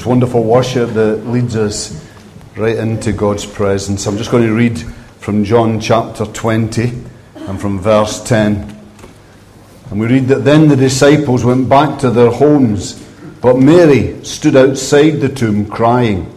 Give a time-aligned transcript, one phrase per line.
[0.00, 2.02] Just wonderful worship that leads us
[2.56, 4.06] right into God's presence.
[4.06, 4.78] I'm just going to read
[5.18, 6.84] from John chapter 20
[7.34, 8.80] and from verse 10.
[9.90, 12.94] And we read that then the disciples went back to their homes,
[13.42, 16.34] but Mary stood outside the tomb crying.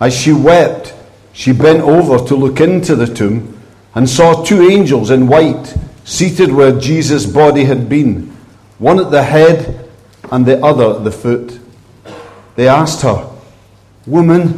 [0.00, 0.94] As she wept,
[1.34, 3.60] she bent over to look into the tomb
[3.94, 5.76] and saw two angels in white
[6.06, 8.34] seated where Jesus' body had been,
[8.78, 9.90] one at the head
[10.32, 11.60] and the other at the foot.
[12.56, 13.30] They asked her,
[14.06, 14.48] Woman,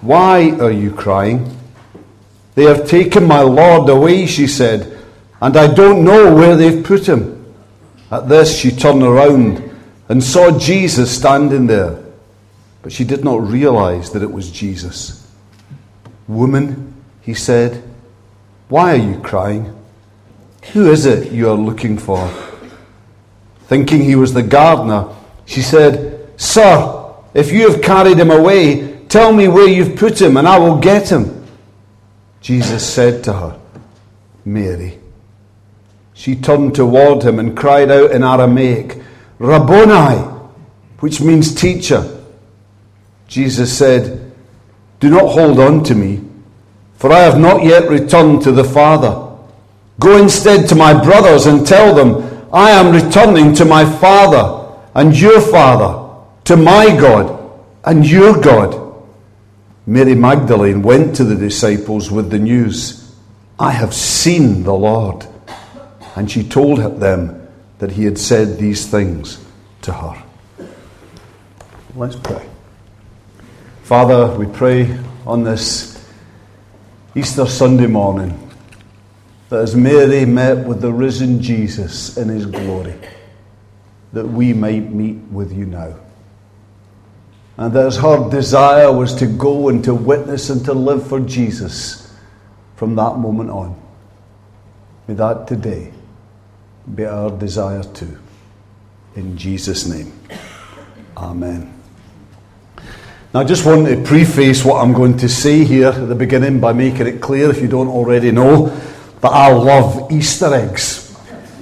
[0.00, 1.56] why are you crying?
[2.54, 4.98] They have taken my Lord away, she said,
[5.40, 7.54] and I don't know where they've put him.
[8.10, 9.62] At this, she turned around
[10.08, 12.02] and saw Jesus standing there,
[12.82, 15.30] but she did not realize that it was Jesus.
[16.26, 17.82] Woman, he said,
[18.68, 19.74] why are you crying?
[20.72, 22.28] Who is it you are looking for?
[23.62, 25.08] Thinking he was the gardener,
[25.46, 26.97] she said, Sir,
[27.38, 30.78] if you have carried him away, tell me where you've put him, and I will
[30.78, 31.46] get him.
[32.40, 33.60] Jesus said to her,
[34.44, 34.98] Mary.
[36.14, 39.00] She turned toward him and cried out in Aramaic,
[39.38, 40.16] Rabboni,
[40.98, 42.20] which means teacher.
[43.28, 44.32] Jesus said,
[44.98, 46.20] Do not hold on to me,
[46.96, 49.38] for I have not yet returned to the Father.
[50.00, 55.16] Go instead to my brothers and tell them, I am returning to my Father and
[55.16, 56.07] your Father
[56.48, 59.04] to my God and your God.
[59.84, 63.14] Mary Magdalene went to the disciples with the news
[63.60, 65.26] I have seen the Lord.
[66.16, 67.46] And she told them
[67.80, 69.44] that he had said these things
[69.82, 70.22] to her.
[71.94, 72.48] Let's pray.
[73.82, 76.02] Father, we pray on this
[77.14, 78.50] Easter Sunday morning
[79.50, 82.94] that as Mary met with the risen Jesus in his glory,
[84.14, 85.94] that we might meet with you now.
[87.58, 92.16] And that her desire was to go and to witness and to live for Jesus
[92.76, 93.80] from that moment on.
[95.08, 95.92] May that today
[96.94, 98.16] be our desire too.
[99.16, 100.12] In Jesus' name.
[101.16, 101.74] Amen.
[103.34, 106.60] Now, I just want to preface what I'm going to say here at the beginning
[106.60, 108.68] by making it clear, if you don't already know,
[109.20, 111.16] that I love Easter eggs.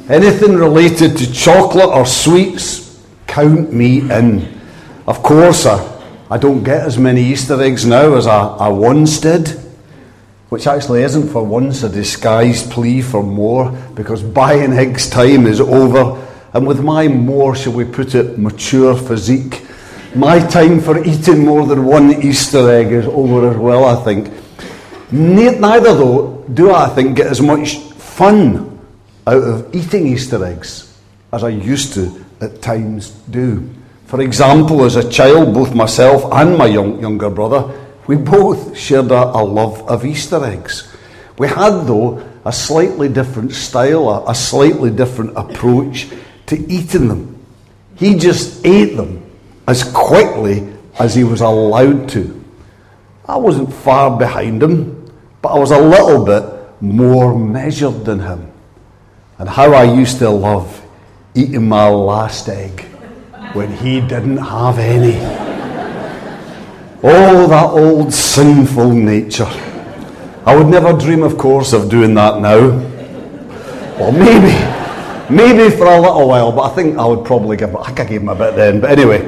[0.08, 4.60] Anything related to chocolate or sweets, count me in.
[5.06, 5.95] Of course, I,
[6.28, 9.48] I don't get as many Easter eggs now as I, I once did,
[10.48, 15.60] which actually isn't for once a disguised plea for more, because buying eggs time is
[15.60, 16.20] over.
[16.52, 19.66] And with my more, shall we put it, mature physique,
[20.16, 24.32] my time for eating more than one Easter egg is over as well, I think.
[25.12, 28.80] Neither, though, do I think get as much fun
[29.26, 30.98] out of eating Easter eggs
[31.32, 33.68] as I used to at times do.
[34.06, 39.10] For example, as a child, both myself and my young, younger brother, we both shared
[39.10, 40.94] a, a, love of Easter eggs.
[41.38, 46.06] We had, though, a slightly different style, a, a slightly different approach
[46.46, 47.44] to eating them.
[47.96, 49.28] He just ate them
[49.66, 52.44] as quickly as he was allowed to.
[53.28, 55.12] I wasn't far behind him,
[55.42, 56.44] but I was a little bit
[56.80, 58.52] more measured than him.
[59.38, 60.80] And how I used to love
[61.34, 62.86] eating my last egg
[63.56, 65.16] when he didn't have any.
[67.02, 69.48] Oh, that old sinful nature.
[70.44, 72.68] I would never dream, of course, of doing that now.
[73.98, 74.52] Well, maybe,
[75.34, 78.28] maybe for a little while, but I think I would probably give, I gave him
[78.28, 78.80] a bit then.
[78.80, 79.26] But anyway,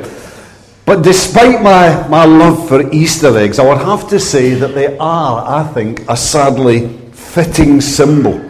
[0.85, 4.99] but despite my, my love for Easter eggs, I would have to say that they
[4.99, 8.48] are, I think, a sadly fitting symbol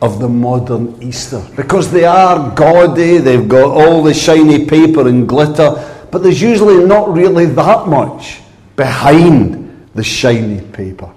[0.00, 5.28] of the modern Easter because they are gaudy, they've got all the shiny paper and
[5.28, 8.40] glitter, but there's usually not really that much
[8.76, 11.12] behind the shiny paper.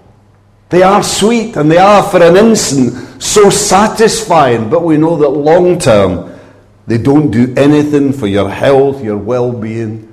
[0.70, 5.30] They are sweet and they are for an instant so satisfying, but we know that
[5.30, 6.40] long term
[6.88, 10.12] they don't do anything for your health, your well being,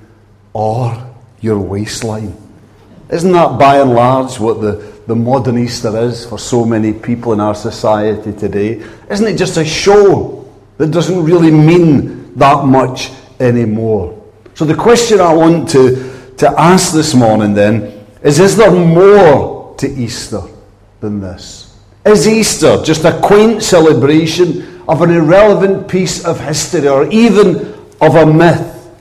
[0.53, 2.35] or your waistline.
[3.09, 7.33] Isn't that by and large what the the modern Easter is for so many people
[7.33, 8.73] in our society today?
[9.09, 10.47] Isn't it just a show
[10.77, 13.09] that doesn't really mean that much
[13.39, 14.23] anymore?
[14.53, 19.75] So, the question I want to, to ask this morning then is Is there more
[19.77, 20.43] to Easter
[20.99, 21.75] than this?
[22.05, 28.13] Is Easter just a quaint celebration of an irrelevant piece of history or even of
[28.13, 28.93] a myth?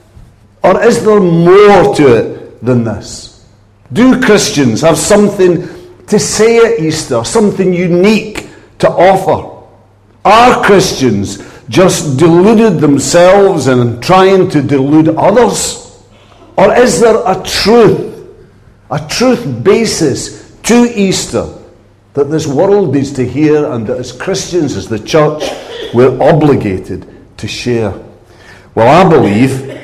[0.64, 3.46] Or is there more to it than this?
[3.92, 5.77] Do Christians have something
[6.08, 9.66] to say at Easter, something unique to offer.
[10.24, 11.38] Are Christians
[11.68, 16.02] just deluded themselves and trying to delude others?
[16.56, 18.26] Or is there a truth,
[18.90, 21.46] a truth basis to Easter
[22.14, 25.44] that this world needs to hear and that as Christians, as the church,
[25.94, 27.06] we're obligated
[27.38, 27.92] to share?
[28.74, 29.78] Well, I believe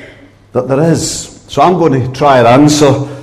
[0.51, 1.43] that there is.
[1.47, 3.14] So I'm going to try and answer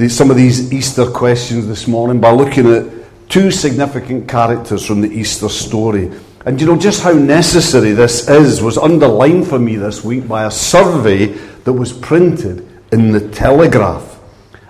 [0.00, 2.88] these, some of these Easter questions this morning by looking at
[3.28, 6.10] two significant characters from the Easter story.
[6.46, 10.44] And you know, just how necessary this is was underlined for me this week by
[10.44, 14.18] a survey that was printed in the Telegraph.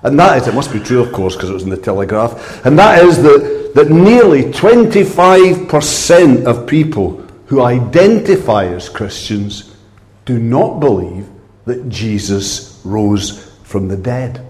[0.03, 2.65] And that is, it must be true, of course, because it was in the Telegraph,
[2.67, 9.77] and that is that, that nearly 25% of people who identify as Christians
[10.25, 11.29] do not believe
[11.67, 14.50] that Jesus rose from the dead.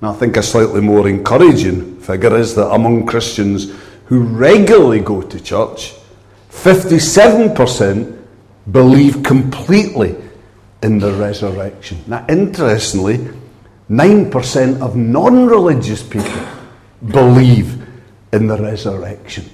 [0.00, 3.72] And I think a slightly more encouraging figure is that among Christians
[4.06, 5.94] who regularly go to church,
[6.50, 8.18] 57%
[8.70, 10.16] believe completely
[10.82, 12.02] in the resurrection.
[12.06, 13.28] Now, interestingly,
[13.90, 16.46] 9% of non religious people
[17.10, 17.82] believe
[18.32, 19.44] in the resurrection.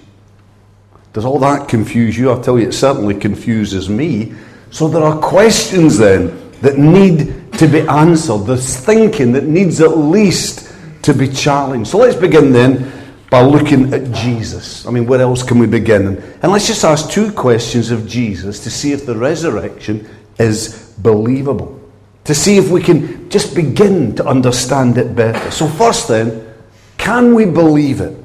[1.12, 2.30] Does all that confuse you?
[2.30, 4.34] I'll tell you, it certainly confuses me.
[4.70, 8.46] So there are questions then that need to be answered.
[8.46, 10.72] There's thinking that needs at least
[11.02, 11.90] to be challenged.
[11.90, 12.92] So let's begin then
[13.30, 14.86] by looking at Jesus.
[14.86, 16.18] I mean, where else can we begin?
[16.42, 20.08] And let's just ask two questions of Jesus to see if the resurrection
[20.38, 21.80] is believable.
[22.24, 25.50] To see if we can just begin to understand it better.
[25.50, 26.54] So, first then,
[26.96, 28.16] can we believe it?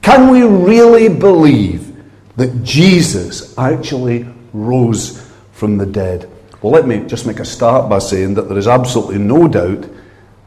[0.00, 1.94] Can we really believe
[2.36, 6.30] that Jesus actually rose from the dead?
[6.64, 9.86] Well, let me just make a start by saying that there is absolutely no doubt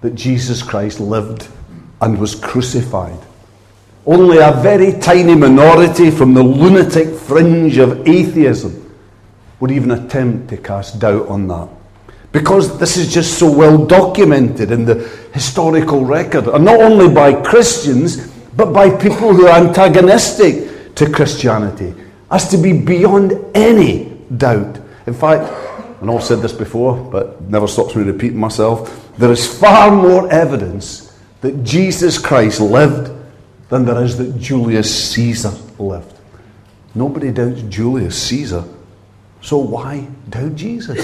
[0.02, 1.48] that Jesus Christ lived
[2.02, 3.20] and was crucified.
[4.04, 8.98] Only a very tiny minority from the lunatic fringe of atheism
[9.60, 11.70] would even attempt to cast doubt on that.
[12.32, 14.96] Because this is just so well documented in the
[15.36, 18.26] historical record, and not only by Christians,
[18.56, 21.94] but by people who are antagonistic to Christianity,
[22.32, 24.06] as to be beyond any
[24.36, 24.80] doubt.
[25.06, 25.54] In fact,
[26.02, 30.32] and I've said this before, but never stops me repeating myself, there is far more
[30.32, 33.12] evidence that Jesus Christ lived
[33.70, 36.14] than there is that Julius Caesar lived.
[36.96, 38.64] Nobody doubts Julius Caesar,
[39.42, 40.98] so why doubt Jesus?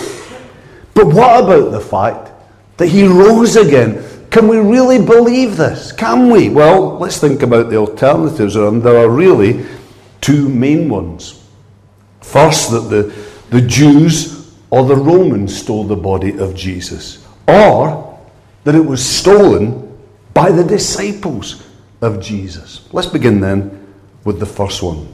[0.94, 2.32] But what about the fact
[2.78, 4.04] that he rose again?
[4.30, 5.92] Can we really believe this?
[5.92, 6.50] Can we?
[6.50, 9.66] Well, let's think about the alternatives, and there are really
[10.22, 11.44] two main ones.
[12.22, 13.14] First, that the,
[13.52, 14.33] the Jews
[14.74, 18.20] or the Romans stole the body of Jesus, or
[18.64, 19.96] that it was stolen
[20.34, 21.64] by the disciples
[22.02, 22.90] of Jesus.
[22.92, 23.94] Let's begin then
[24.24, 25.14] with the first one.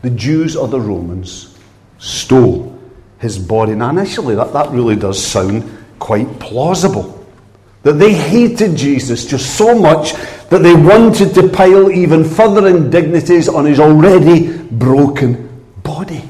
[0.00, 1.58] The Jews or the Romans
[1.98, 2.80] stole
[3.18, 3.74] his body.
[3.74, 7.26] Now, initially, that, that really does sound quite plausible.
[7.82, 10.14] That they hated Jesus just so much
[10.48, 16.26] that they wanted to pile even further indignities on his already broken body.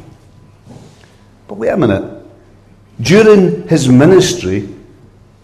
[1.46, 2.17] But wait a minute.
[3.00, 4.68] During his ministry,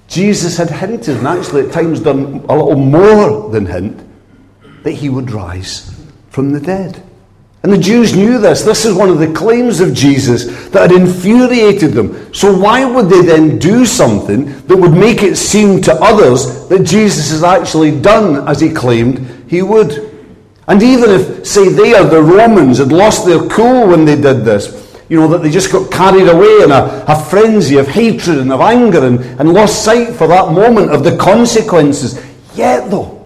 [0.09, 4.01] Jesus had hinted, and actually at times done a little more than hint,
[4.83, 5.95] that he would rise
[6.31, 7.03] from the dead.
[7.63, 8.63] And the Jews knew this.
[8.63, 12.35] This is one of the claims of Jesus that had infuriated them.
[12.35, 16.85] So, why would they then do something that would make it seem to others that
[16.85, 20.13] Jesus has actually done as he claimed he would?
[20.69, 24.45] And even if, say, they or the Romans had lost their cool when they did
[24.45, 24.84] this,
[25.15, 28.53] you know, that they just got carried away in a, a frenzy of hatred and
[28.53, 32.21] of anger and, and lost sight for that moment of the consequences.
[32.57, 33.25] Yet, though,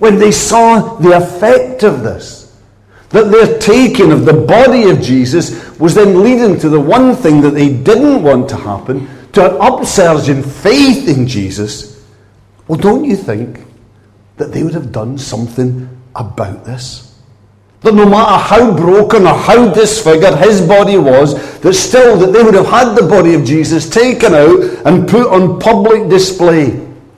[0.00, 2.60] when they saw the effect of this,
[3.10, 7.40] that their taking of the body of Jesus was then leading to the one thing
[7.42, 12.04] that they didn't want to happen, to an upsurge in faith in Jesus,
[12.66, 13.60] well, don't you think
[14.38, 17.11] that they would have done something about this?
[17.82, 22.42] That no matter how broken or how disfigured his body was, that still that they
[22.42, 26.70] would have had the body of Jesus taken out and put on public display.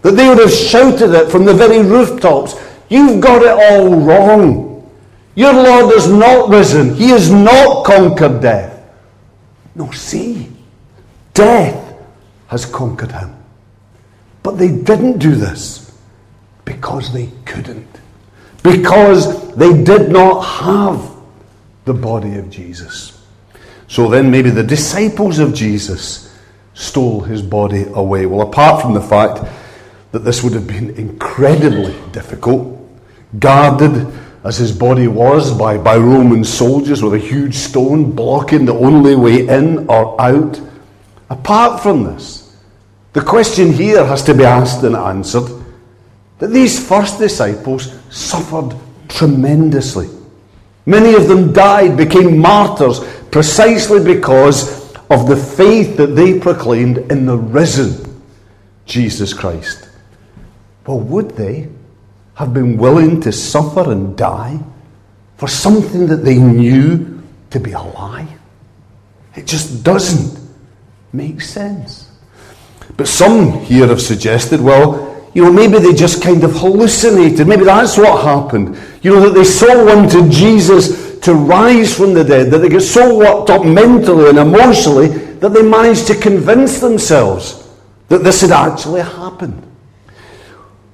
[0.03, 2.55] That they would have shouted it from the very rooftops,
[2.89, 4.91] You've got it all wrong.
[5.35, 6.95] Your Lord is not risen.
[6.95, 8.81] He has not conquered death.
[9.75, 10.49] No, see,
[11.33, 11.97] death
[12.47, 13.35] has conquered him.
[14.43, 15.99] But they didn't do this
[16.65, 17.89] because they couldn't
[18.65, 21.09] because they did not have
[21.85, 23.25] the body of Jesus.
[23.87, 26.37] So then maybe the disciples of Jesus
[26.73, 28.27] stole his body away.
[28.27, 29.49] Well, apart from the fact
[30.11, 32.81] that this would have been incredibly difficult,
[33.39, 38.75] guarded as his body was by, by Roman soldiers with a huge stone blocking the
[38.75, 40.61] only way in or out,
[41.31, 42.45] apart from this,
[43.15, 45.49] The question here has to be asked and answered
[46.45, 48.77] that these first disciples suffered
[49.09, 50.11] tremendously.
[50.85, 57.25] Many of them died, became martyrs, precisely because of the faith that they proclaimed in
[57.25, 58.23] the risen
[58.85, 59.89] Jesus Christ.
[60.87, 61.71] Well, would they
[62.35, 64.61] have been willing to suffer and die
[65.39, 67.23] for something that they knew
[67.53, 68.29] to be a lie?
[69.35, 70.39] It just doesn't
[71.11, 72.11] make sense.
[72.99, 77.47] But some here have suggested, well, you know, maybe they just kind of hallucinated.
[77.47, 78.79] Maybe that's what happened.
[79.03, 82.81] You know, that they so wanted Jesus to rise from the dead, that they get
[82.81, 87.69] so worked up mentally and emotionally that they managed to convince themselves
[88.09, 89.61] that this had actually happened.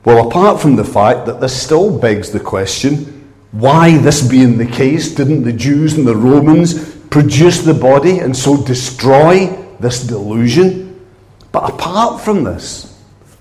[0.04, 3.20] Well, apart from the fact that this still begs the question
[3.52, 8.37] why, this being the case, didn't the Jews and the Romans produce the body and
[8.37, 9.47] so destroy
[9.80, 11.04] this delusion?
[11.50, 12.89] But apart from this,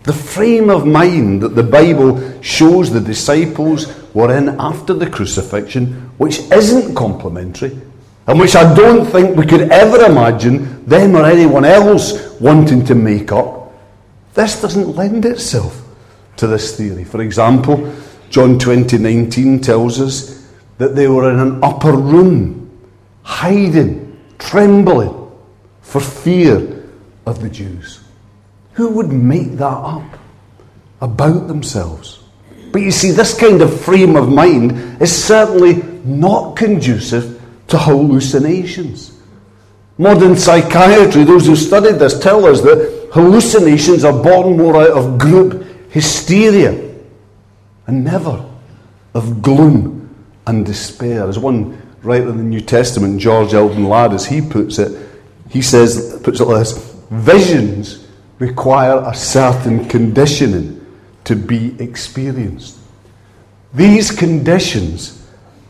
[0.04, 6.12] the frame of mind that the Bible shows the disciples were in after the crucifixion,
[6.18, 7.78] which isn't complimentary,
[8.28, 12.96] and which I don't think we could ever imagine them or anyone else wanting to
[12.96, 13.74] make up,
[14.34, 15.82] this doesn't lend itself
[16.38, 17.04] to this theory.
[17.04, 17.94] For example,
[18.30, 22.72] John 20 19 tells us that they were in an upper room,
[23.24, 25.14] hiding, trembling
[25.82, 26.88] for fear
[27.26, 28.02] of the Jews.
[28.80, 30.18] Who would make that up
[31.02, 32.24] about themselves?
[32.72, 39.20] But you see, this kind of frame of mind is certainly not conducive to hallucinations.
[39.98, 45.20] Modern psychiatry, those who studied this, tell us that hallucinations are born more out of
[45.20, 46.72] group hysteria
[47.86, 48.50] and never
[49.14, 50.16] of gloom
[50.48, 51.28] and despair.
[51.28, 55.10] As one writer in the New Testament, George Eldon Ladd, as he puts it,
[55.50, 58.06] he says, puts it like this Visions
[58.40, 60.86] require a certain conditioning
[61.26, 62.80] to be experienced.
[63.74, 65.28] These conditions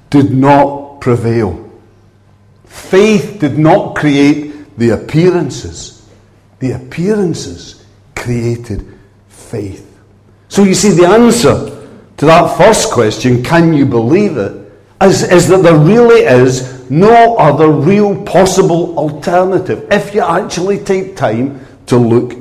[0.10, 1.70] did not prevail.
[2.66, 6.08] Faith did not create the appearances,
[6.60, 7.86] the appearances
[8.16, 8.98] created
[9.28, 9.86] faith.
[10.48, 14.72] So you see, the answer to that first question, can you believe it,
[15.02, 21.16] is, is that there really is no other real possible alternative if you actually take
[21.16, 22.39] time to look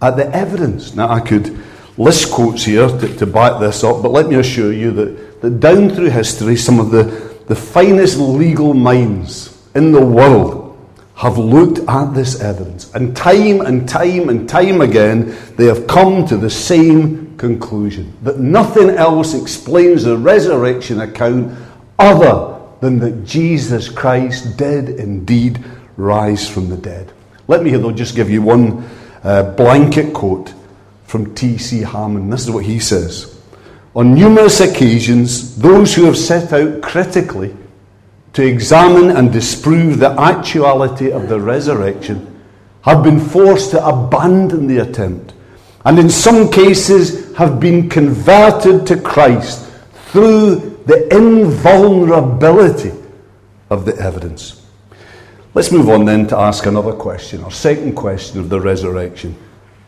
[0.00, 0.94] at the evidence.
[0.94, 1.58] Now, I could
[1.96, 5.60] list quotes here to, to back this up, but let me assure you that, that
[5.60, 7.02] down through history, some of the,
[7.46, 10.64] the finest legal minds in the world
[11.16, 12.94] have looked at this evidence.
[12.94, 18.38] And time and time and time again, they have come to the same conclusion that
[18.38, 21.56] nothing else explains the resurrection account
[21.98, 25.64] other than that Jesus Christ did indeed
[25.96, 27.12] rise from the dead.
[27.48, 28.88] Let me, though, just give you one
[29.22, 30.54] uh, blanket quote
[31.04, 31.80] from T.C.
[31.80, 32.32] Hammond.
[32.32, 33.38] This is what he says.
[33.94, 37.56] On numerous occasions, those who have set out critically
[38.34, 42.42] to examine and disprove the actuality of the resurrection
[42.82, 45.32] have been forced to abandon the attempt,
[45.84, 49.68] and in some cases have been converted to Christ
[50.10, 52.92] through the invulnerability
[53.70, 54.57] of the evidence.
[55.54, 59.36] Let's move on then to ask another question, our second question of the resurrection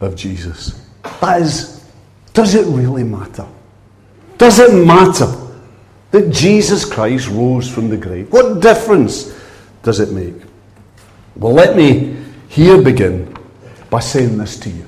[0.01, 0.87] of Jesus.
[1.21, 1.85] That is,
[2.33, 3.47] does it really matter?
[4.39, 5.31] Does it matter
[6.11, 8.33] that Jesus Christ rose from the grave?
[8.33, 9.39] What difference
[9.83, 10.43] does it make?
[11.37, 12.17] Well, let me
[12.49, 13.37] here begin
[13.91, 14.87] by saying this to you.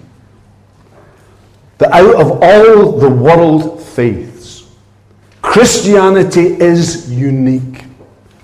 [1.79, 4.71] That out of all the world faiths,
[5.43, 7.85] Christianity is unique.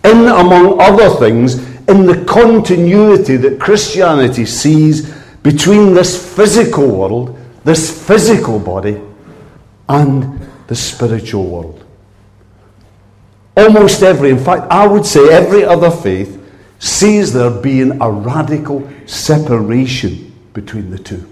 [0.04, 5.10] In, among other things, in the continuity that Christianity sees
[5.42, 9.00] between this physical world, this physical body,
[9.88, 11.84] and the spiritual world.
[13.56, 16.34] Almost every, in fact, I would say every other faith
[16.78, 21.26] sees there being a radical separation between the two.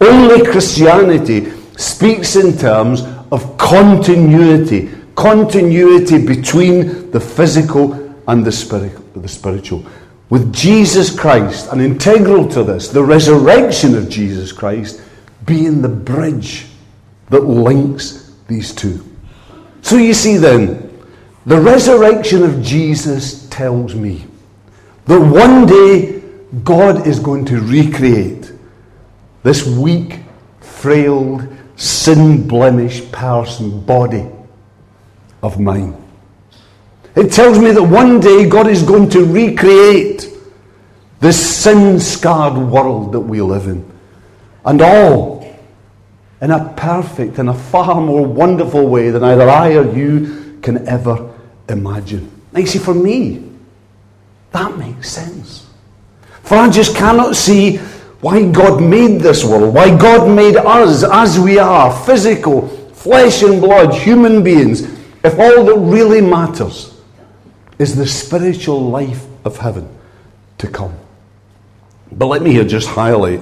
[0.00, 7.94] Only Christianity speaks in terms of continuity, continuity between the physical
[8.28, 8.52] and the,
[9.14, 9.84] the spiritual.
[10.28, 15.02] With Jesus Christ, and integral to this, the resurrection of Jesus Christ
[15.44, 16.66] being the bridge
[17.30, 19.04] that links these two.
[19.82, 20.86] So you see then,
[21.46, 24.26] the resurrection of Jesus tells me
[25.06, 26.22] that one day
[26.62, 28.52] God is going to recreate
[29.42, 30.20] this weak,
[30.60, 31.40] frail,
[31.76, 34.28] sin blemished person body
[35.42, 35.96] of mine.
[37.16, 40.28] It tells me that one day God is going to recreate
[41.20, 43.90] this sin scarred world that we live in.
[44.64, 45.40] and all
[46.40, 50.86] in a perfect and a far more wonderful way than either I or you can
[50.88, 51.34] ever
[51.68, 52.30] imagine.
[52.52, 53.50] Now, you see, for me,
[54.52, 55.66] that makes sense.
[56.42, 57.76] For I just cannot see
[58.20, 63.60] why God made this world, why God made us as we are, physical, flesh and
[63.60, 64.82] blood, human beings,
[65.22, 66.89] if all that really matters
[67.80, 69.88] is the spiritual life of heaven
[70.58, 70.94] to come.
[72.12, 73.40] But let me here just highlight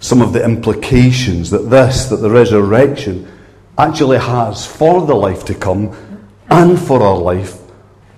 [0.00, 3.26] some of the implications that this, that the resurrection,
[3.78, 5.96] actually has for the life to come
[6.50, 7.58] and for our life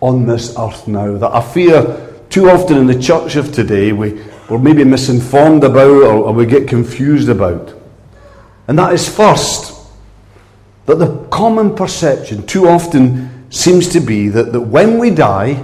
[0.00, 1.16] on this earth now.
[1.16, 5.86] That I fear too often in the church of today we, we're maybe misinformed about
[5.86, 7.72] or, or we get confused about.
[8.66, 9.80] And that is first,
[10.86, 15.62] that the common perception too often seems to be that, that when we die,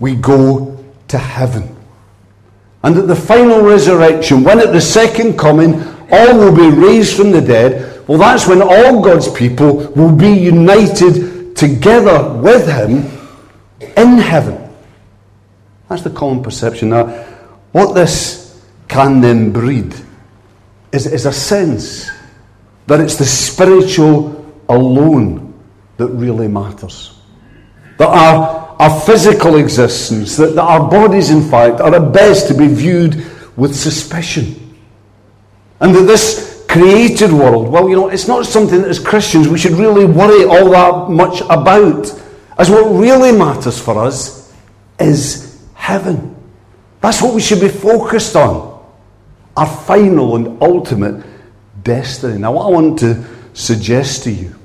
[0.00, 1.76] we go to heaven.
[2.82, 7.30] And at the final resurrection, when at the second coming, all will be raised from
[7.30, 13.04] the dead, well, that's when all God's people will be united together with Him
[13.80, 14.72] in heaven.
[15.90, 16.90] That's the common perception.
[16.90, 17.06] Now,
[17.72, 19.94] what this can then breed
[20.90, 22.10] is, is a sense
[22.86, 25.47] that it's the spiritual alone
[25.98, 27.20] that really matters.
[27.98, 32.54] That our our physical existence, that, that our bodies, in fact, are at best to
[32.54, 33.16] be viewed
[33.56, 34.76] with suspicion.
[35.80, 39.58] And that this created world, well, you know, it's not something that as Christians we
[39.58, 42.06] should really worry all that much about.
[42.56, 44.52] As what really matters for us
[44.98, 46.36] is heaven.
[47.00, 48.84] That's what we should be focused on.
[49.56, 51.24] Our final and ultimate
[51.82, 52.38] destiny.
[52.38, 53.24] Now, what I want to
[53.54, 54.57] suggest to you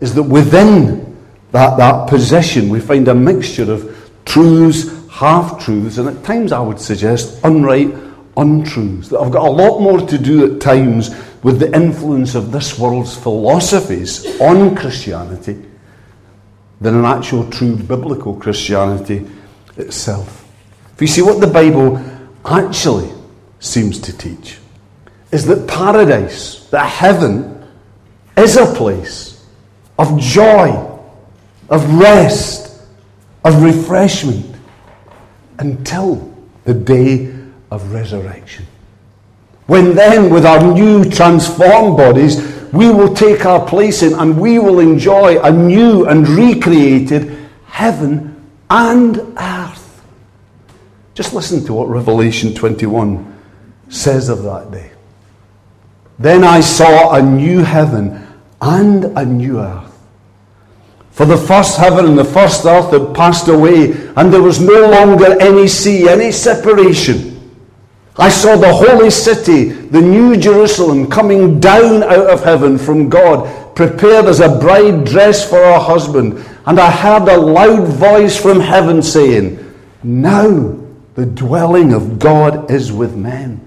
[0.00, 1.16] is that within
[1.52, 6.60] that, that position, we find a mixture of truths, half truths, and at times I
[6.60, 11.10] would suggest unright untruths that I've got a lot more to do at times
[11.42, 15.60] with the influence of this world's philosophies on Christianity
[16.80, 19.26] than an actual true biblical Christianity
[19.76, 20.48] itself.
[20.94, 21.98] If you see what the Bible
[22.44, 23.10] actually
[23.60, 24.58] seems to teach,
[25.32, 27.66] is that paradise, that heaven,
[28.36, 29.27] is a place
[29.98, 30.88] of joy
[31.68, 32.82] of rest,
[33.44, 34.56] of refreshment,
[35.58, 36.34] until
[36.64, 37.34] the day
[37.70, 38.66] of resurrection.
[39.66, 42.40] When then, with our new transformed bodies,
[42.72, 48.50] we will take our place in and we will enjoy a new and recreated heaven
[48.70, 50.02] and earth.
[51.14, 53.34] Just listen to what Revelation 21
[53.88, 54.92] says of that day.
[56.18, 58.26] Then I saw a new heaven
[58.60, 59.87] and a new earth.
[61.18, 64.88] For the first heaven and the first earth had passed away, and there was no
[64.88, 67.52] longer any sea, any separation.
[68.16, 73.74] I saw the holy city, the new Jerusalem, coming down out of heaven from God,
[73.74, 76.38] prepared as a bride dressed for her husband.
[76.66, 79.58] And I heard a loud voice from heaven saying,
[80.04, 80.78] Now
[81.16, 83.60] the dwelling of God is with men,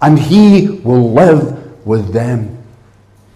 [0.00, 2.55] and he will live with them.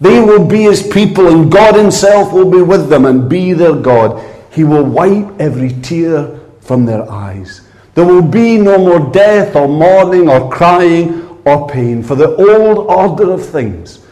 [0.01, 3.75] They will be his people, and God himself will be with them and be their
[3.75, 4.21] God.
[4.51, 7.61] He will wipe every tear from their eyes.
[7.93, 12.87] There will be no more death, or mourning, or crying, or pain, for the old
[12.87, 14.03] order of things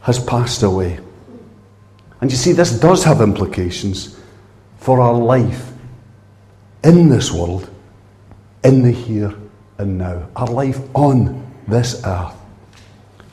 [0.00, 0.98] has passed away.
[2.22, 4.18] And you see, this does have implications
[4.78, 5.70] for our life
[6.82, 7.68] in this world,
[8.64, 9.34] in the here
[9.76, 12.34] and now, our life on this earth.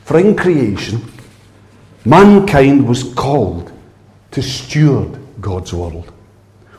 [0.04, 1.02] For in creation,
[2.04, 3.72] mankind was called
[4.30, 6.12] to steward God's world.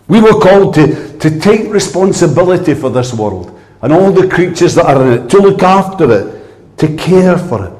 [0.07, 4.85] We were called to, to take responsibility for this world and all the creatures that
[4.85, 7.73] are in it, to look after it, to care for it.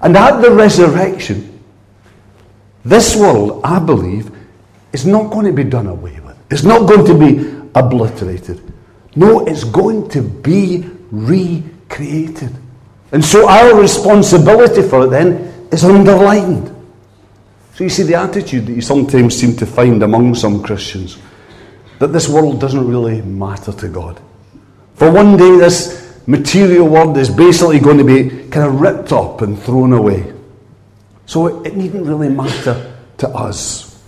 [0.00, 1.62] And at the resurrection,
[2.84, 4.30] this world, I believe,
[4.92, 6.36] is not going to be done away with.
[6.50, 8.60] It's not going to be obliterated.
[9.16, 12.54] No, it's going to be recreated.
[13.12, 16.68] And so our responsibility for it then is underlined.
[17.74, 21.18] So you see the attitude that you sometimes seem to find among some Christians
[21.98, 24.20] that this world doesn't really matter to God.
[24.94, 29.42] For one day, this material world is basically going to be kind of ripped up
[29.42, 30.32] and thrown away.
[31.26, 34.02] So it, it needn't really matter to us.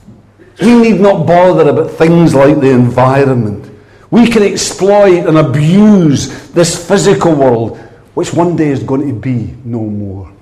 [0.60, 3.70] We need not bother about things like the environment.
[4.10, 7.78] We can exploit and abuse this physical world,
[8.14, 10.35] which one day is going to be no more.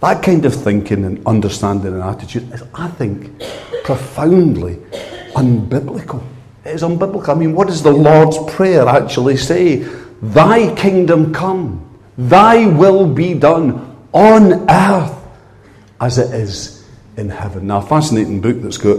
[0.00, 3.42] That kind of thinking and understanding and attitude is, I think,
[3.84, 4.76] profoundly
[5.34, 6.22] unbiblical.
[6.64, 7.28] It is unbiblical.
[7.28, 9.76] I mean, what does the Lord's Prayer actually say?
[10.22, 11.86] Thy kingdom come,
[12.16, 15.16] Thy will be done on earth
[16.00, 16.86] as it is
[17.16, 17.66] in heaven.
[17.66, 18.98] Now, a fascinating book that's got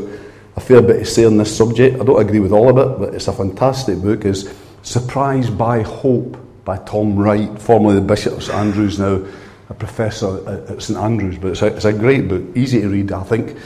[0.56, 2.00] a fair bit to say on this subject.
[2.02, 4.26] I don't agree with all of it, but it's a fantastic book.
[4.26, 4.52] Is
[4.84, 9.24] Surprised by Hope by Tom Wright, formerly the Bishop of St Andrews, now
[9.72, 11.38] a professor at St Andrews.
[11.38, 13.58] But it's a, it's a great book, easy to read, I think.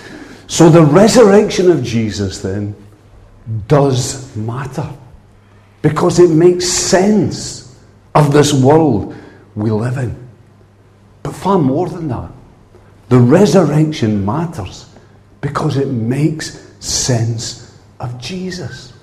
[0.47, 2.75] So the resurrection of Jesus then
[3.67, 4.87] does matter
[5.81, 7.79] because it makes sense
[8.13, 9.15] of this world
[9.55, 10.15] we live in.
[11.23, 12.31] But far more than that,
[13.09, 14.89] the resurrection matters
[15.41, 18.93] because it makes sense of Jesus,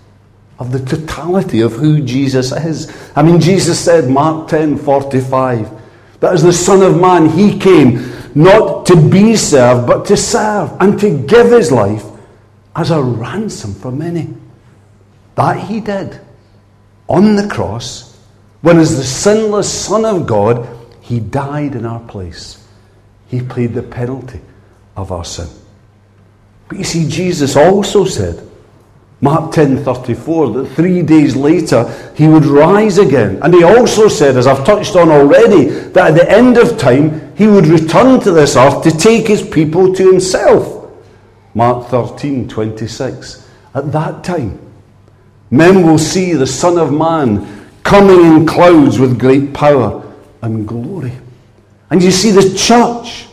[0.60, 3.10] of the totality of who Jesus is.
[3.16, 5.82] I mean, Jesus said, Mark 10 45,
[6.22, 10.70] that as the Son of Man, he came not to be served, but to serve
[10.80, 12.04] and to give his life
[12.76, 14.32] as a ransom for many.
[15.35, 16.20] That he did
[17.08, 18.16] on the cross,
[18.61, 20.68] when as the sinless Son of God,
[21.00, 22.68] he died in our place.
[23.26, 24.40] He paid the penalty
[24.96, 25.48] of our sin.
[26.68, 28.48] But you see, Jesus also said,
[29.22, 33.38] Mark 10:34 that 3 days later he would rise again.
[33.40, 37.32] And he also said as I've touched on already that at the end of time
[37.37, 40.88] he would return to this earth to take his people to himself.
[41.54, 44.58] Mark 13:26 At that time
[45.52, 47.46] men will see the son of man
[47.85, 50.02] coming in clouds with great power
[50.42, 51.12] and glory.
[51.90, 53.26] And you see the church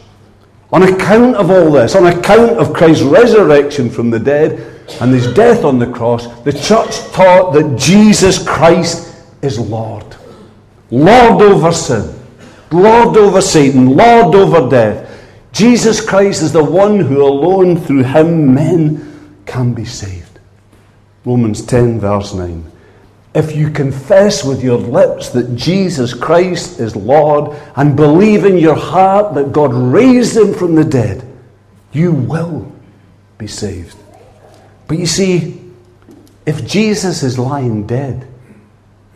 [0.72, 5.32] on account of all this, on account of Christ's resurrection from the dead and his
[5.34, 10.06] death on the cross, the church taught that Jesus Christ is Lord.
[10.92, 12.14] Lord over sin,
[12.72, 15.06] Lord over Satan, Lord over death.
[15.52, 20.40] Jesus Christ is the one who alone, through him, men can be saved.
[21.26, 22.72] Romans 10, verse 9.
[23.36, 28.76] If you confess with your lips that Jesus Christ is Lord and believe in your
[28.76, 31.26] heart that God raised him from the dead,
[31.92, 32.72] you will
[33.38, 33.99] be saved.
[34.90, 35.62] But you see,
[36.48, 38.28] if Jesus is lying dead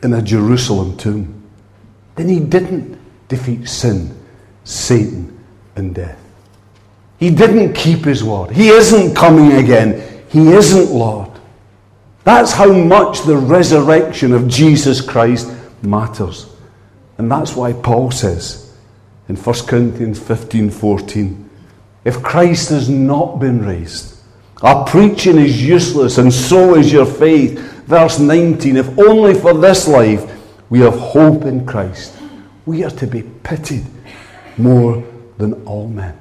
[0.04, 1.50] in a Jerusalem tomb,
[2.16, 2.96] then he didn't
[3.28, 4.16] defeat sin,
[4.64, 5.44] Satan,
[5.76, 6.20] and death.
[7.18, 8.52] He didn't keep his word.
[8.52, 10.24] He isn't coming again.
[10.30, 11.32] He isn't Lord.
[12.24, 16.54] That's how much the resurrection of Jesus Christ matters.
[17.18, 18.76] And that's why Paul says
[19.28, 21.50] in 1 Corinthians 15 14,
[22.06, 24.13] if Christ has not been raised,
[24.64, 27.60] our preaching is useless, and so is your faith.
[27.86, 30.32] Verse 19, if only for this life
[30.70, 32.18] we have hope in Christ,
[32.66, 33.86] we are to be pitied
[34.58, 35.04] more
[35.38, 36.18] than all men.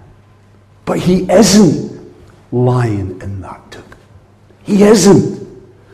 [0.85, 2.15] But he isn't
[2.51, 3.85] lying in that tomb.
[4.65, 5.41] He isn't.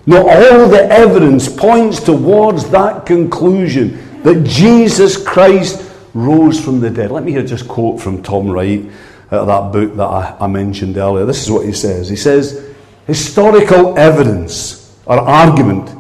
[0.07, 5.85] Now, all the evidence points towards that conclusion that Jesus Christ
[6.15, 7.11] rose from the dead.
[7.11, 8.91] Let me here just quote from Tom Wright,
[9.31, 11.27] uh, that book that I, I mentioned earlier.
[11.27, 12.09] This is what he says.
[12.09, 12.75] He says,
[13.07, 15.91] Historical evidence or argument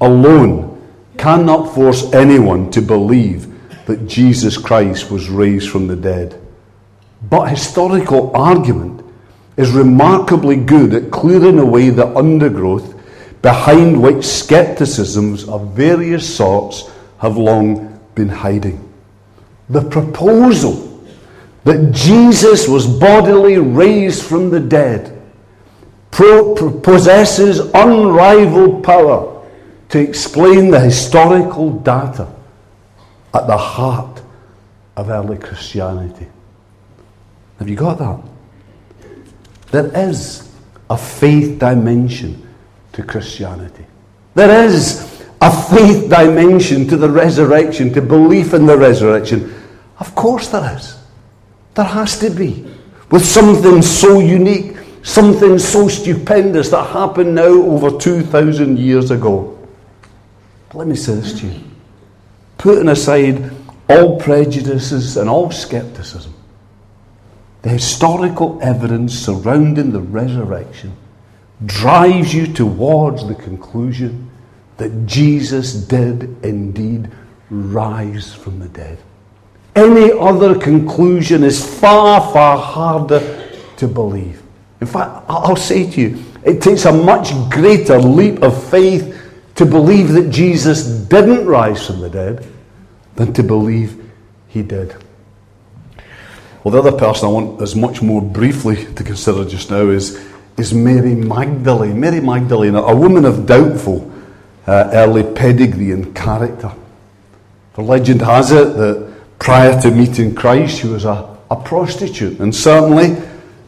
[0.00, 0.68] alone
[1.18, 3.48] cannot force anyone to believe
[3.86, 6.40] that Jesus Christ was raised from the dead.
[7.28, 9.04] But historical argument
[9.56, 12.94] is remarkably good at clearing away the undergrowth
[13.42, 18.92] behind which skepticisms of various sorts have long been hiding.
[19.68, 20.91] The proposal
[21.64, 25.22] that Jesus was bodily raised from the dead
[26.12, 29.48] possesses unrivaled power
[29.88, 32.28] to explain the historical data
[33.34, 34.22] at the heart
[34.96, 36.28] of early Christianity.
[37.58, 38.20] Have you got that?
[39.70, 40.50] There is
[40.90, 42.46] a faith dimension
[42.92, 43.86] to Christianity.
[44.34, 49.54] There is a faith dimension to the resurrection, to belief in the resurrection.
[49.98, 51.01] Of course, there is.
[51.74, 52.66] There has to be.
[53.10, 59.58] With something so unique, something so stupendous that happened now over 2,000 years ago.
[60.68, 61.60] But let me say this to you
[62.62, 63.50] putting aside
[63.88, 66.32] all prejudices and all skepticism,
[67.62, 70.96] the historical evidence surrounding the resurrection
[71.66, 74.30] drives you towards the conclusion
[74.76, 77.10] that Jesus did indeed
[77.50, 78.98] rise from the dead.
[79.74, 84.42] Any other conclusion is far, far harder to believe.
[84.80, 89.18] In fact, I'll say to you, it takes a much greater leap of faith
[89.54, 92.46] to believe that Jesus didn't rise from the dead
[93.16, 94.10] than to believe
[94.48, 94.94] he did.
[96.64, 100.22] Well, the other person I want as much more briefly to consider just now is
[100.56, 101.98] is Mary Magdalene.
[101.98, 104.10] Mary Magdalene, a woman of doubtful
[104.66, 106.72] uh, early pedigree and character.
[107.72, 109.11] For legend has it that
[109.42, 112.38] Prior to meeting Christ, she was a, a prostitute.
[112.38, 113.20] And certainly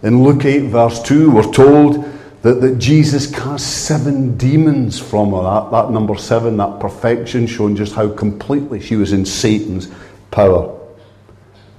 [0.05, 2.05] in Luke 8, verse 2, we're told
[2.43, 5.43] that, that Jesus cast seven demons from her.
[5.43, 9.89] That, that number seven, that perfection, showing just how completely she was in Satan's
[10.31, 10.79] power.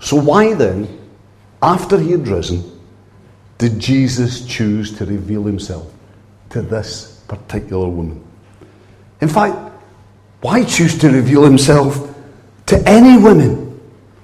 [0.01, 0.89] So, why then,
[1.61, 2.69] after he had risen,
[3.59, 5.89] did Jesus choose to reveal himself
[6.49, 8.21] to this particular woman?
[9.21, 9.55] In fact,
[10.41, 12.13] why choose to reveal himself
[12.65, 13.64] to any women?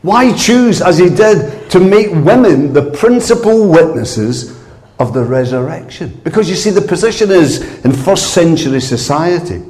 [0.02, 4.60] Why choose, as he did, to make women the principal witnesses
[5.00, 6.20] of the resurrection?
[6.24, 9.62] Because you see, the position is in first century society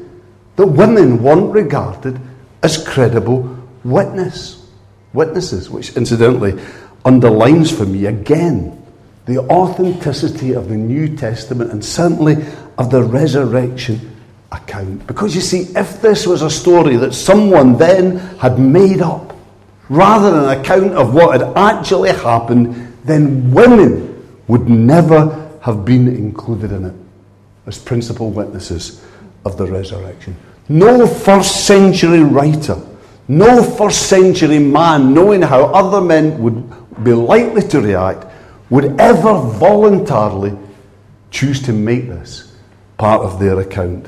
[0.56, 2.20] that women weren't regarded
[2.64, 4.70] as credible witness,
[5.14, 6.62] witnesses, which incidentally
[7.04, 8.78] underlines for me again
[9.26, 12.38] the authenticity of the New Testament and certainly
[12.78, 14.16] of the resurrection
[14.52, 15.06] account.
[15.08, 19.31] Because you see, if this was a story that someone then had made up,
[19.92, 26.08] rather than an account of what had actually happened, then women would never have been
[26.08, 26.94] included in it
[27.68, 29.06] as principal witnesses
[29.44, 30.34] of the resurrection.
[30.70, 32.82] No first century writer,
[33.28, 38.26] no first century man, knowing how other men would be likely to react,
[38.70, 40.58] would ever voluntarily
[41.32, 42.56] choose to make this
[42.98, 44.08] part of their account.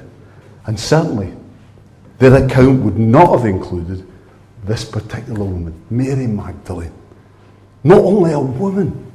[0.66, 1.34] And certainly,
[2.20, 4.08] their account would not have included
[4.66, 6.94] this particular woman, Mary Magdalene.
[7.84, 9.12] Not only a woman,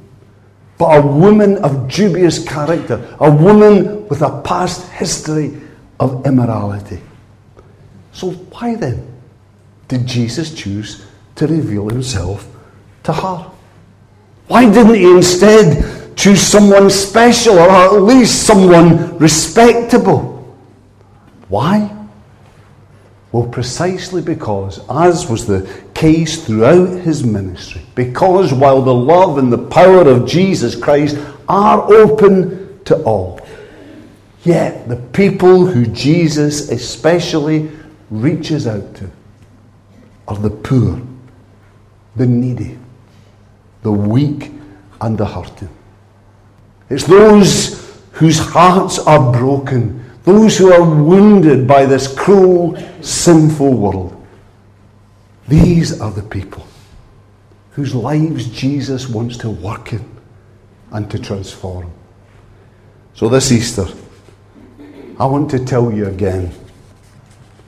[0.77, 5.59] but a woman of dubious character, a woman with a past history
[5.99, 7.01] of immorality.
[8.13, 9.05] So, why then
[9.87, 12.47] did Jesus choose to reveal himself
[13.03, 13.51] to her?
[14.47, 20.57] Why didn't he instead choose someone special or at least someone respectable?
[21.49, 21.98] Why?
[23.31, 29.53] Well, precisely because, as was the case throughout his ministry, because while the love and
[29.53, 33.39] the power of Jesus Christ are open to all,
[34.43, 37.69] yet the people who Jesus especially
[38.09, 39.11] reaches out to
[40.27, 40.99] are the poor,
[42.15, 42.79] the needy,
[43.83, 44.51] the weak,
[45.01, 45.69] and the hurting.
[46.89, 49.98] It's those whose hearts are broken
[50.29, 54.15] those who are wounded by this cruel, sinful world.
[55.47, 56.67] These are the people
[57.71, 60.07] whose lives Jesus wants to work in
[60.91, 61.91] and to transform.
[63.15, 63.87] So this Easter,
[65.19, 66.53] I want to tell you again,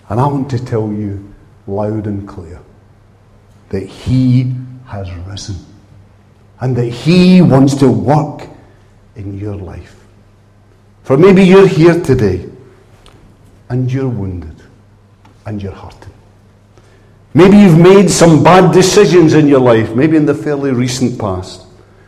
[0.10, 1.34] and I want to tell you
[1.66, 2.62] loud and clear
[3.70, 4.54] that He
[4.86, 5.56] has risen
[6.60, 8.48] and that He wants to work
[9.16, 10.06] in your life.
[11.02, 12.51] For maybe you're here today
[13.72, 14.62] and you're wounded
[15.46, 16.12] and you're hurting.
[17.34, 21.66] Maybe you've made some bad decisions in your life, maybe in the fairly recent past.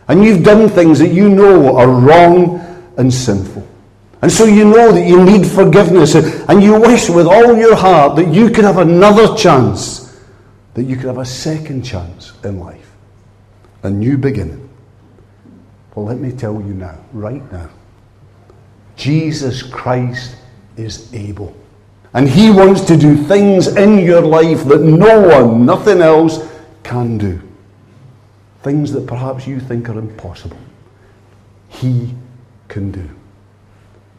[0.10, 2.60] And you've done things that you know are wrong
[2.98, 3.66] and sinful.
[4.22, 8.18] And so you know that you need forgiveness and you wish with all your heart
[8.18, 10.22] that you could have another chance,
[10.74, 12.92] that you could have a second chance in life,
[13.84, 14.70] a new beginning.
[15.96, 17.70] Well, let me tell you now, right now,
[18.98, 20.36] Jesus Christ
[20.78, 21.56] is able.
[22.14, 26.48] And He wants to do things in your life that no one, nothing else,
[26.84, 27.42] can do.
[28.62, 30.58] Things that perhaps you think are impossible.
[31.70, 32.14] He
[32.68, 33.10] can do.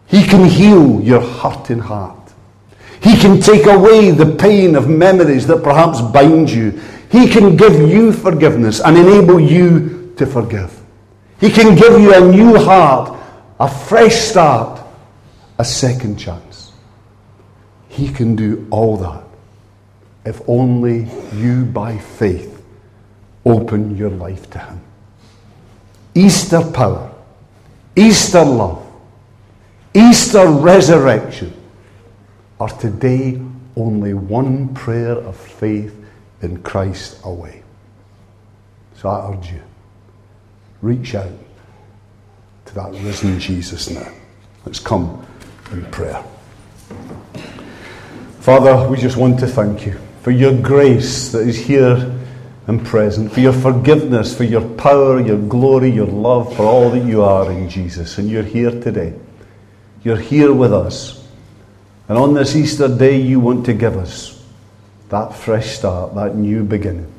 [0.06, 2.32] He can heal your hurting heart.
[3.00, 6.70] He can take away the pain of memories that perhaps bind you.
[7.10, 10.80] He can give you forgiveness and enable you to forgive.
[11.40, 13.14] He can give you a new heart
[13.60, 14.73] a fresh start,
[15.58, 16.72] a second chance.
[17.88, 19.24] He can do all that
[20.24, 22.62] if only you, by faith,
[23.44, 24.80] open your life to Him.
[26.14, 27.12] Easter power,
[27.94, 28.86] Easter love,
[29.92, 31.52] Easter resurrection
[32.58, 33.40] are today
[33.76, 35.94] only one prayer of faith
[36.40, 37.62] in Christ away.
[38.96, 39.62] So I urge you,
[40.80, 41.32] reach out
[42.66, 44.10] to that risen Jesus now.
[44.64, 45.26] Let's come
[45.74, 46.24] in prayer.
[48.40, 52.14] Father, we just want to thank you for your grace that is here
[52.66, 57.04] and present, for your forgiveness, for your power, your glory, your love, for all that
[57.04, 58.18] you are in Jesus.
[58.18, 59.14] And you're here today.
[60.02, 61.26] You're here with us.
[62.08, 64.42] And on this Easter day, you want to give us
[65.08, 67.10] that fresh start, that new beginning.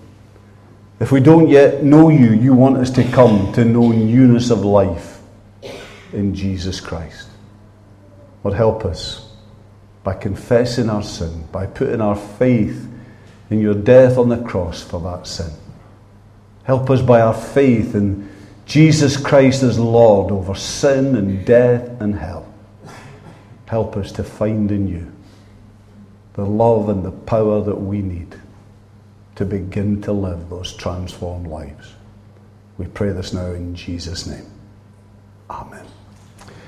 [0.99, 4.63] If we don't yet know you, you want us to come to know newness of
[4.63, 5.21] life
[6.13, 7.29] in Jesus Christ.
[8.45, 9.27] Lord, help us
[10.03, 12.87] by confessing our sin, by putting our faith
[13.49, 15.49] in your death on the cross for that sin.
[16.63, 18.29] Help us by our faith in
[18.67, 22.47] Jesus Christ as Lord over sin and death and hell.
[23.65, 25.11] Help us to find in you
[26.33, 28.39] the love and the power that we need
[29.37, 31.93] to begin to live those transformed lives.
[32.77, 34.45] We pray this now in Jesus' name.
[35.49, 35.94] Amen.